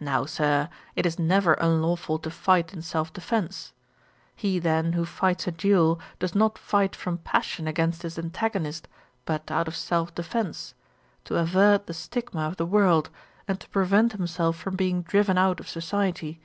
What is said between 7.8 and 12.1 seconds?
his antagonist, but out of self defence; to avert the